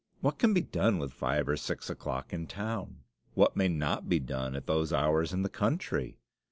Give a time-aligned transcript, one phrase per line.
[0.19, 3.03] What can be done with five or six o'clock in town?
[3.35, 6.17] What may not be done at those hours in the country?